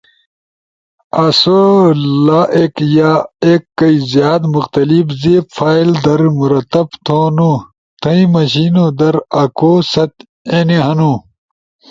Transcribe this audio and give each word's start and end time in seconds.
آسو 1.25 1.59
لا 2.25 2.41
ایک 2.57 2.75
یا 2.97 3.13
ایک 3.45 3.61
کئی 3.79 3.95
زیاد 4.11 4.41
مختلف 4.55 5.05
زیب 5.21 5.43
فائل 5.57 5.89
در 6.03 6.21
مرتب 6.39 6.87
تھونو، 7.05 7.51
تھئی 8.01 8.21
مݜینو 8.33 8.85
درکواست 8.99 10.13
اینی 10.51 10.77
ہنو: 10.85 11.13